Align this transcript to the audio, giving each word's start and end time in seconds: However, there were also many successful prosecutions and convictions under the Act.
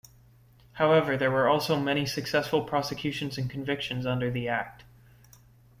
However, 0.71 1.15
there 1.15 1.29
were 1.29 1.47
also 1.47 1.79
many 1.79 2.07
successful 2.07 2.63
prosecutions 2.63 3.37
and 3.37 3.47
convictions 3.47 4.03
under 4.03 4.31
the 4.31 4.47
Act. 4.47 4.83